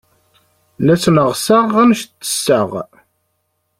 La 0.85 0.95
sneɣseɣ 1.03 1.67
anect 1.81 2.09
tesseɣ. 2.21 2.71